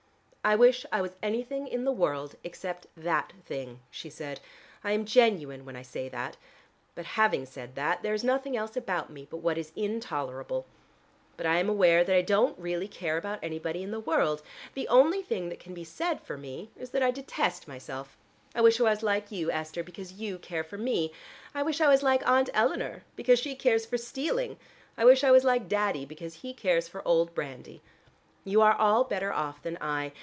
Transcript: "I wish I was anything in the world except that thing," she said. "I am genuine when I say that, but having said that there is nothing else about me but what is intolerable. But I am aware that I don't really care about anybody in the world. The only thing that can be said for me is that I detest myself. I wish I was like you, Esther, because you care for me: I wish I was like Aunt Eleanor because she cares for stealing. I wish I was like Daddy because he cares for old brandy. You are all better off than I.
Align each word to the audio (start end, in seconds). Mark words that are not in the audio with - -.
"I 0.43 0.55
wish 0.55 0.87
I 0.91 1.03
was 1.03 1.11
anything 1.21 1.67
in 1.67 1.85
the 1.85 1.91
world 1.91 2.35
except 2.43 2.87
that 2.97 3.31
thing," 3.45 3.79
she 3.91 4.09
said. 4.09 4.39
"I 4.83 4.91
am 4.91 5.05
genuine 5.05 5.65
when 5.65 5.75
I 5.75 5.83
say 5.83 6.09
that, 6.09 6.35
but 6.95 7.05
having 7.05 7.45
said 7.45 7.75
that 7.75 8.01
there 8.01 8.15
is 8.15 8.23
nothing 8.23 8.57
else 8.57 8.75
about 8.75 9.11
me 9.11 9.27
but 9.29 9.37
what 9.37 9.59
is 9.59 9.71
intolerable. 9.75 10.65
But 11.37 11.45
I 11.45 11.57
am 11.59 11.69
aware 11.69 12.03
that 12.03 12.15
I 12.15 12.23
don't 12.23 12.57
really 12.57 12.87
care 12.87 13.17
about 13.17 13.37
anybody 13.43 13.83
in 13.83 13.91
the 13.91 13.99
world. 13.99 14.41
The 14.73 14.87
only 14.87 15.21
thing 15.21 15.49
that 15.49 15.59
can 15.59 15.75
be 15.75 15.83
said 15.83 16.19
for 16.21 16.37
me 16.39 16.71
is 16.75 16.89
that 16.89 17.03
I 17.03 17.11
detest 17.11 17.67
myself. 17.67 18.17
I 18.55 18.61
wish 18.61 18.79
I 18.79 18.83
was 18.89 19.03
like 19.03 19.31
you, 19.31 19.51
Esther, 19.51 19.83
because 19.83 20.13
you 20.13 20.39
care 20.39 20.63
for 20.63 20.77
me: 20.79 21.13
I 21.53 21.61
wish 21.61 21.79
I 21.79 21.87
was 21.87 22.01
like 22.01 22.27
Aunt 22.27 22.49
Eleanor 22.55 23.03
because 23.15 23.37
she 23.37 23.53
cares 23.53 23.85
for 23.85 23.99
stealing. 23.99 24.57
I 24.97 25.05
wish 25.05 25.23
I 25.23 25.29
was 25.29 25.43
like 25.43 25.69
Daddy 25.69 26.03
because 26.03 26.33
he 26.41 26.51
cares 26.51 26.87
for 26.87 27.07
old 27.07 27.35
brandy. 27.35 27.83
You 28.43 28.63
are 28.63 28.73
all 28.73 29.03
better 29.03 29.31
off 29.31 29.61
than 29.61 29.77
I. 29.79 30.11